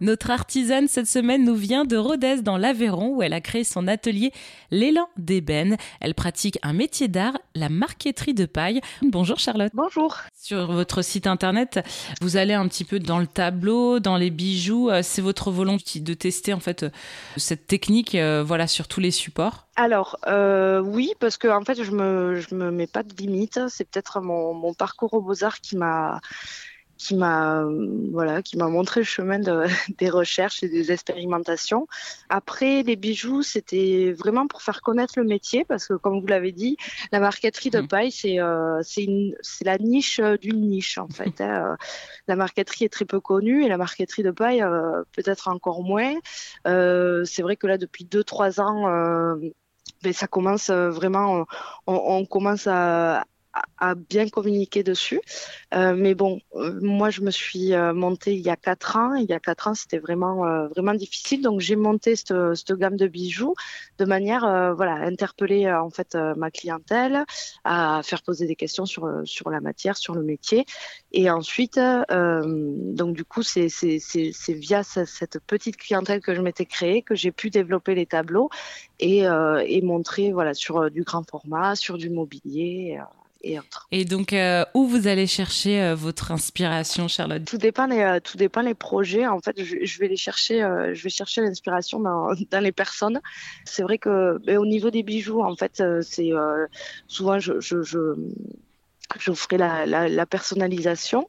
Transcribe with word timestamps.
Notre 0.00 0.30
artisane 0.30 0.86
cette 0.86 1.08
semaine 1.08 1.44
nous 1.44 1.56
vient 1.56 1.84
de 1.84 1.96
Rodez 1.96 2.42
dans 2.42 2.56
l'Aveyron 2.56 3.16
où 3.16 3.22
elle 3.22 3.32
a 3.32 3.40
créé 3.40 3.64
son 3.64 3.88
atelier 3.88 4.32
L'élan 4.70 5.08
d'ébène. 5.16 5.76
Elle 6.00 6.14
pratique 6.14 6.56
un 6.62 6.72
métier 6.72 7.08
d'art, 7.08 7.36
la 7.56 7.68
marqueterie 7.68 8.34
de 8.34 8.46
paille. 8.46 8.80
Bonjour 9.02 9.40
Charlotte. 9.40 9.72
Bonjour. 9.74 10.16
Sur 10.40 10.70
votre 10.70 11.02
site 11.02 11.26
internet, 11.26 11.80
vous 12.20 12.36
allez 12.36 12.54
un 12.54 12.68
petit 12.68 12.84
peu 12.84 13.00
dans 13.00 13.18
le 13.18 13.26
tableau, 13.26 13.98
dans 13.98 14.16
les 14.16 14.30
bijoux. 14.30 14.88
Euh, 14.88 15.00
c'est 15.02 15.22
votre 15.22 15.50
volonté 15.50 15.98
de 15.98 16.14
tester 16.14 16.52
en 16.52 16.60
fait 16.60 16.84
euh, 16.84 16.90
cette 17.36 17.66
technique 17.66 18.14
euh, 18.14 18.44
voilà 18.46 18.68
sur 18.68 18.86
tous 18.86 19.00
les 19.00 19.10
supports 19.10 19.68
alors 19.78 20.18
euh, 20.26 20.80
oui, 20.80 21.12
parce 21.20 21.36
que 21.36 21.46
en 21.46 21.62
fait 21.62 21.84
je 21.84 21.92
me 21.92 22.40
je 22.40 22.52
me 22.56 22.72
mets 22.72 22.88
pas 22.88 23.04
de 23.04 23.14
limite. 23.14 23.60
C'est 23.68 23.84
peut-être 23.84 24.20
mon, 24.20 24.52
mon 24.52 24.74
parcours 24.74 25.14
aux 25.14 25.20
beaux 25.20 25.44
arts 25.44 25.60
qui 25.60 25.76
m'a 25.76 26.20
qui 27.08 27.16
m'a 27.16 27.64
voilà 28.12 28.42
qui 28.42 28.58
m'a 28.58 28.68
montré 28.68 29.00
le 29.00 29.04
chemin 29.04 29.38
de, 29.38 29.64
des 29.98 30.10
recherches 30.10 30.62
et 30.62 30.68
des 30.68 30.92
expérimentations. 30.92 31.86
Après 32.28 32.82
les 32.82 32.96
bijoux, 32.96 33.42
c'était 33.42 34.12
vraiment 34.12 34.46
pour 34.46 34.60
faire 34.60 34.82
connaître 34.82 35.14
le 35.16 35.24
métier 35.24 35.64
parce 35.64 35.86
que 35.88 35.94
comme 35.94 36.20
vous 36.20 36.26
l'avez 36.26 36.52
dit, 36.52 36.76
la 37.10 37.20
marqueterie 37.20 37.70
de 37.70 37.80
mmh. 37.80 37.88
paille 37.88 38.12
c'est 38.12 38.38
euh, 38.40 38.82
la 39.62 39.78
niche 39.78 40.20
d'une 40.42 40.60
niche 40.60 40.98
en 40.98 41.08
fait. 41.08 41.40
Hein. 41.40 41.76
La 42.26 42.36
marqueterie 42.36 42.84
est 42.84 42.92
très 42.92 43.06
peu 43.06 43.20
connue 43.20 43.64
et 43.64 43.68
la 43.68 43.78
marqueterie 43.78 44.22
de 44.22 44.30
paille 44.30 44.62
euh, 44.62 45.02
peut-être 45.12 45.48
encore 45.48 45.82
moins. 45.82 46.14
Euh, 46.66 47.24
c'est 47.24 47.42
vrai 47.42 47.56
que 47.56 47.66
là 47.66 47.78
depuis 47.78 48.04
deux 48.04 48.24
trois 48.24 48.60
ans 48.60 48.86
euh, 48.88 49.36
ben, 50.02 50.12
ça 50.12 50.26
commence 50.26 50.68
vraiment, 50.70 51.46
on, 51.86 51.94
on 51.94 52.26
commence 52.26 52.66
à, 52.66 53.24
à, 53.78 53.94
bien 53.94 54.28
communiquer 54.28 54.82
dessus. 54.82 55.20
Euh, 55.74 55.94
mais 55.96 56.14
bon, 56.14 56.40
euh, 56.54 56.78
moi, 56.80 57.10
je 57.10 57.20
me 57.20 57.30
suis 57.30 57.74
euh, 57.74 57.92
montée 57.92 58.34
il 58.34 58.40
y 58.40 58.50
a 58.50 58.56
quatre 58.56 58.96
ans. 58.96 59.14
Il 59.14 59.26
y 59.26 59.32
a 59.32 59.40
quatre 59.40 59.68
ans, 59.68 59.74
c'était 59.74 59.98
vraiment, 59.98 60.68
vraiment 60.68 60.94
difficile. 60.94 61.42
Donc, 61.42 61.60
j'ai 61.60 61.76
monté 61.76 62.16
cette, 62.16 62.72
gamme 62.72 62.96
de 62.96 63.06
bijoux 63.06 63.54
de 63.98 64.04
manière, 64.04 64.40
voilà, 64.76 64.94
à 64.94 65.06
interpeller 65.06 65.70
en 65.70 65.90
fait 65.90 66.14
ma 66.36 66.50
clientèle, 66.50 67.24
à 67.64 68.02
faire 68.04 68.22
poser 68.22 68.46
des 68.46 68.56
questions 68.56 68.86
sur, 68.86 69.22
sur 69.24 69.50
la 69.50 69.60
matière, 69.60 69.96
sur 69.96 70.14
le 70.14 70.22
métier. 70.22 70.64
Et 71.12 71.30
ensuite, 71.30 71.80
donc 72.10 73.14
du 73.14 73.24
coup, 73.24 73.42
c'est 73.42 73.68
via 74.48 74.82
cette 74.82 75.38
petite 75.46 75.76
clientèle 75.76 76.20
que 76.20 76.34
je 76.34 76.40
m'étais 76.40 76.66
créée 76.66 77.02
que 77.02 77.14
j'ai 77.14 77.32
pu 77.32 77.50
développer 77.50 77.94
les 77.94 78.06
tableaux 78.06 78.50
et, 79.00 79.24
et 79.66 79.82
montrer, 79.82 80.32
voilà, 80.32 80.54
sur 80.54 80.90
du 80.90 81.02
grand 81.02 81.28
format, 81.28 81.74
sur 81.74 81.98
du 81.98 82.10
mobilier 82.10 83.00
et 83.42 83.58
autres. 83.58 83.86
Et 83.90 84.04
donc, 84.04 84.32
euh, 84.32 84.64
où 84.74 84.86
vous 84.86 85.06
allez 85.06 85.26
chercher 85.26 85.80
euh, 85.80 85.94
votre 85.94 86.32
inspiration, 86.32 87.08
Charlotte? 87.08 87.44
Tout 87.44 87.58
dépend 87.58 87.86
les, 87.86 88.00
euh, 88.00 88.20
tout 88.20 88.36
dépend 88.36 88.62
les 88.62 88.74
projets. 88.74 89.26
En 89.26 89.40
fait, 89.40 89.62
je, 89.62 89.76
je 89.82 89.98
vais 89.98 90.08
les 90.08 90.16
chercher, 90.16 90.60
je 90.92 91.02
vais 91.02 91.10
chercher 91.10 91.42
l'inspiration 91.42 92.00
dans, 92.00 92.30
dans, 92.50 92.60
les 92.60 92.72
personnes. 92.72 93.20
C'est 93.64 93.82
vrai 93.82 93.98
que, 93.98 94.38
ben, 94.44 94.58
au 94.58 94.66
niveau 94.66 94.90
des 94.90 95.02
bijoux, 95.02 95.42
en 95.42 95.56
fait, 95.56 95.82
c'est 96.02 96.30
souvent 97.06 97.38
je, 97.38 97.60
je, 97.60 97.82
je 97.82 97.98
je 99.18 99.32
ferai 99.32 99.56
la, 99.56 99.86
la, 99.86 100.06
la 100.08 100.26
personnalisation. 100.26 101.28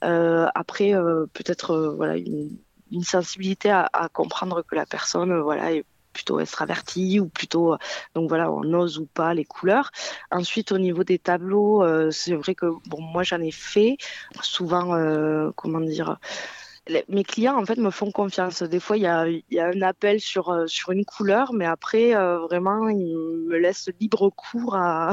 Après, 0.00 0.92
peut-être 1.34 1.94
voilà 1.96 2.16
une, 2.16 2.56
une 2.90 3.04
sensibilité 3.04 3.68
à, 3.70 3.88
à, 3.92 4.08
comprendre 4.08 4.62
que 4.62 4.74
la 4.74 4.86
personne 4.86 5.38
voilà 5.40 5.72
est 5.72 5.84
plutôt 6.18 6.40
extraverti 6.40 7.20
ou 7.20 7.28
plutôt 7.28 7.76
donc 8.14 8.28
voilà 8.28 8.50
on 8.50 8.64
ose 8.74 8.98
ou 8.98 9.06
pas 9.06 9.34
les 9.34 9.44
couleurs 9.44 9.92
ensuite 10.32 10.72
au 10.72 10.78
niveau 10.78 11.04
des 11.04 11.20
tableaux 11.20 11.84
euh, 11.84 12.10
c'est 12.10 12.34
vrai 12.34 12.56
que 12.56 12.66
bon 12.86 13.00
moi 13.00 13.22
j'en 13.22 13.40
ai 13.40 13.52
fait 13.52 13.98
souvent 14.42 14.94
euh, 14.94 15.52
comment 15.54 15.80
dire 15.80 16.18
mes 17.08 17.24
clients 17.24 17.58
en 17.58 17.64
fait 17.64 17.78
me 17.78 17.90
font 17.90 18.10
confiance. 18.10 18.62
Des 18.62 18.80
fois, 18.80 18.96
il 18.96 19.02
y 19.02 19.06
a, 19.06 19.26
y 19.28 19.58
a, 19.58 19.66
un 19.66 19.82
appel 19.82 20.20
sur 20.20 20.50
euh, 20.50 20.66
sur 20.66 20.90
une 20.90 21.04
couleur, 21.04 21.52
mais 21.52 21.66
après 21.66 22.14
euh, 22.14 22.38
vraiment 22.38 22.88
ils 22.88 23.14
me 23.48 23.58
laissent 23.58 23.90
libre 24.00 24.30
cours 24.30 24.74
à, 24.76 25.12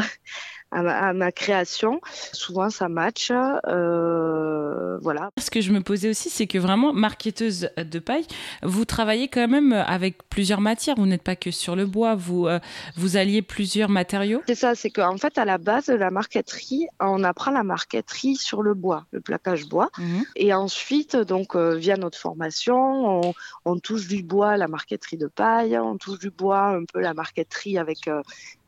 à, 0.75 1.13
ma, 1.13 1.31
création. 1.31 2.01
Souvent, 2.33 2.69
ça 2.69 2.89
match. 2.89 3.31
Euh, 3.31 4.97
voilà. 5.01 5.29
Ce 5.39 5.49
que 5.49 5.61
je 5.61 5.71
me 5.71 5.81
posais 5.81 6.09
aussi, 6.09 6.29
c'est 6.29 6.47
que 6.47 6.57
vraiment, 6.57 6.93
marketeuse 6.93 7.69
de 7.77 7.99
paille, 7.99 8.25
vous 8.63 8.85
travaillez 8.85 9.27
quand 9.27 9.47
même 9.47 9.73
avec 9.73 10.27
plusieurs 10.29 10.61
matières. 10.61 10.95
Vous 10.97 11.05
n'êtes 11.05 11.23
pas 11.23 11.35
que 11.35 11.51
sur 11.51 11.75
le 11.75 11.85
bois. 11.85 12.15
Vous, 12.15 12.47
euh, 12.47 12.59
vous 12.95 13.17
alliez 13.17 13.41
plusieurs 13.41 13.89
matériaux. 13.89 14.41
C'est 14.47 14.55
ça. 14.55 14.75
C'est 14.75 14.89
qu'en 14.89 15.17
fait, 15.17 15.37
à 15.37 15.45
la 15.45 15.57
base 15.57 15.85
de 15.85 15.93
la 15.93 16.11
marqueterie, 16.11 16.87
on 16.99 17.23
apprend 17.23 17.51
la 17.51 17.63
marqueterie 17.63 18.35
sur 18.35 18.61
le 18.61 18.73
bois, 18.73 19.05
le 19.11 19.21
plaquage 19.21 19.67
bois. 19.67 19.89
Mmh. 19.97 20.21
Et 20.35 20.53
ensuite, 20.53 21.15
donc, 21.15 21.55
euh, 21.55 21.75
via 21.75 21.97
notre 21.97 22.17
formation, 22.17 22.75
on, 22.75 23.33
on, 23.65 23.79
touche 23.79 24.07
du 24.07 24.23
bois 24.23 24.57
la 24.57 24.67
marqueterie 24.67 25.17
de 25.17 25.27
paille, 25.27 25.77
on 25.77 25.97
touche 25.97 26.19
du 26.19 26.31
bois 26.31 26.67
un 26.69 26.83
peu 26.91 26.99
la 26.99 27.13
marqueterie 27.13 27.77
avec 27.77 28.07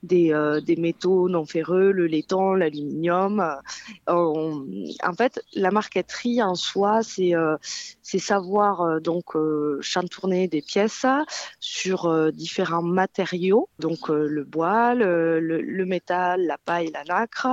des, 0.07 0.34
euh, 0.34 0.62
des, 0.62 0.75
métaux 0.75 1.29
non 1.29 1.45
ferreux, 1.45 1.91
le 1.91 2.07
laiton, 2.07 2.53
l'aluminium. 2.53 3.40
Euh, 4.09 4.94
en 5.03 5.13
fait, 5.13 5.41
la 5.53 5.72
marqueterie 5.72 6.41
en 6.41 6.56
soi, 6.56 7.03
c'est 7.03 7.35
euh, 7.35 7.57
savoir 8.01 9.00
donc 9.01 9.35
chantourner 9.81 10.47
des 10.47 10.62
pièces 10.62 11.06
sur 11.59 12.31
différents 12.31 12.81
matériaux, 12.81 13.69
donc 13.79 14.09
le 14.09 14.44
bois, 14.44 14.95
le, 14.95 15.40
le, 15.40 15.62
le, 15.62 15.85
métal, 15.85 16.45
la 16.45 16.57
paille, 16.57 16.89
la 16.91 17.03
nacre, 17.03 17.47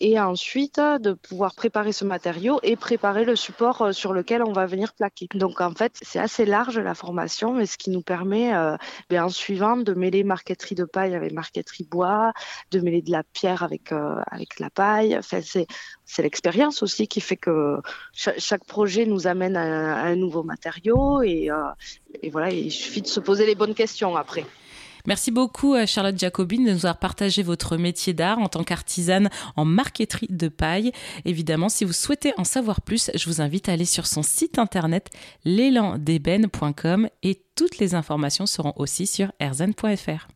et 0.00 0.18
ensuite 0.18 0.80
de 0.80 1.12
pouvoir 1.12 1.54
préparer 1.54 1.92
ce 1.92 2.04
matériau 2.04 2.58
et 2.62 2.76
préparer 2.76 3.24
le 3.24 3.36
support 3.36 3.94
sur 3.94 4.12
lequel 4.12 4.42
on 4.42 4.52
va 4.52 4.66
venir 4.66 4.92
plaquer. 4.92 5.28
Donc 5.34 5.60
en 5.60 5.72
fait, 5.72 5.96
c'est 6.02 6.18
assez 6.18 6.44
large 6.44 6.78
la 6.78 6.94
formation, 6.94 7.54
mais 7.54 7.66
ce 7.66 7.78
qui 7.78 7.90
nous 7.90 8.02
permet, 8.02 8.54
euh, 8.54 8.76
ben, 9.08 9.24
en 9.24 9.28
suivant, 9.28 9.76
de 9.76 9.94
mêler 9.94 10.24
marqueterie 10.24 10.74
de 10.74 10.84
paille 10.84 11.14
avec 11.14 11.32
marqueterie 11.32 11.84
bois, 11.84 12.32
de 12.70 12.80
mêler 12.80 13.02
de 13.02 13.10
la 13.10 13.22
pierre 13.22 13.62
avec 13.62 13.92
euh, 13.92 14.20
avec 14.30 14.58
la 14.58 14.70
paille. 14.70 15.16
Enfin, 15.16 15.40
c'est 15.42 16.22
l'expérience 16.22 16.82
aussi 16.82 17.08
qui 17.08 17.20
fait 17.20 17.36
que 17.36 17.80
chaque, 18.12 18.64
projet 18.64 19.06
nous 19.06 19.26
amène 19.26 19.56
à, 19.56 20.02
un 20.02 20.16
nouveau 20.16 20.42
matériau 20.42 21.22
et, 21.22 21.50
euh, 21.50 21.56
et 22.22 22.30
voilà, 22.30 22.50
il 22.50 22.70
suffit 22.70 23.02
de 23.02 23.06
se 23.06 23.20
poser 23.20 23.46
les 23.46 23.54
bonnes 23.54 23.74
questions 23.74 24.16
après. 24.16 24.44
Merci 25.06 25.30
beaucoup 25.30 25.74
à 25.74 25.84
Charlotte 25.84 26.18
Jacobine 26.18 26.64
de 26.64 26.70
nous 26.70 26.86
avoir 26.86 26.98
partagé 26.98 27.42
votre 27.42 27.76
métier 27.76 28.14
d'art 28.14 28.38
en 28.38 28.48
tant 28.48 28.64
qu'artisane 28.64 29.28
en 29.54 29.66
marqueterie 29.66 30.28
de 30.30 30.48
paille. 30.48 30.92
Évidemment, 31.26 31.68
si 31.68 31.84
vous 31.84 31.92
souhaitez 31.92 32.32
en 32.38 32.44
savoir 32.44 32.80
plus, 32.80 33.10
je 33.14 33.26
vous 33.26 33.42
invite 33.42 33.68
à 33.68 33.72
aller 33.72 33.84
sur 33.84 34.06
son 34.06 34.22
site 34.22 34.58
internet 34.58 35.10
l'élandébène.com 35.44 37.08
et 37.22 37.42
toutes 37.54 37.78
les 37.78 37.94
informations 37.94 38.46
seront 38.46 38.72
aussi 38.76 39.06
sur 39.06 39.30
erzen.fr. 39.40 40.28